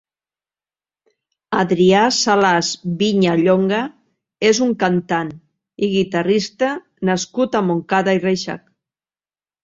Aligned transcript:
Adrià 1.63 2.05
Salas 2.19 2.69
Viñallonga 3.01 3.81
és 4.51 4.61
un 4.67 4.71
cantant 4.83 5.29
i 5.89 5.89
guitarrista 5.91 6.71
nascut 7.11 7.59
a 7.59 7.61
Montcada 7.69 8.17
i 8.21 8.23
Reixac. 8.25 8.65